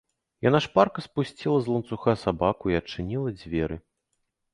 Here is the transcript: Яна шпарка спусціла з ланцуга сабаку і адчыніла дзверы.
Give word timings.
Яна 0.45 0.59
шпарка 0.65 1.03
спусціла 1.07 1.59
з 1.65 1.71
ланцуга 1.73 2.15
сабаку 2.23 2.71
і 2.73 2.79
адчыніла 2.81 3.29
дзверы. 3.39 3.77